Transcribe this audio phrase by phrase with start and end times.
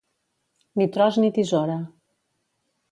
[0.81, 1.79] Ni tros ni tisora.